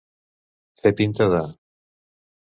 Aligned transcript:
Fer 0.79 0.91
pinta 1.01 1.27
de. 1.33 1.41